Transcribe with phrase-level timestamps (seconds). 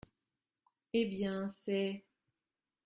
[0.93, 2.03] Eh bien, c’est…